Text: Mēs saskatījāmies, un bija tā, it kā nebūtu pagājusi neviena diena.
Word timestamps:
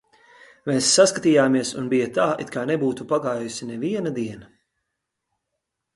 Mēs 0.69 0.87
saskatījāmies, 0.99 1.73
un 1.81 1.91
bija 1.91 2.09
tā, 2.17 2.27
it 2.45 2.53
kā 2.57 2.65
nebūtu 2.71 3.07
pagājusi 3.15 3.71
neviena 3.73 4.17
diena. 4.17 4.51